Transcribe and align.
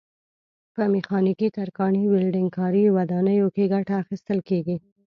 په 0.73 0.83
میخانیکي، 0.93 1.47
ترکاڼۍ، 1.57 2.03
ولډنګ 2.07 2.49
کاري، 2.57 2.83
ودانیو 2.95 3.47
کې 3.55 3.71
ګټه 3.73 3.93
اخیستل 4.03 4.39
کېږي. 4.49 4.77